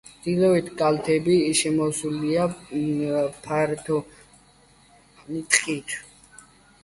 [0.11, 2.45] ჩრდილოეთი კალთები შემოსილია
[3.43, 5.93] ფართოფოთლოვანი ტყით.